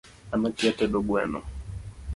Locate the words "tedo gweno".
0.79-1.39